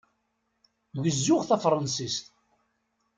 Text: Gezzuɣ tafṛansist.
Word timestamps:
Gezzuɣ 1.03 1.41
tafṛansist. 1.49 2.25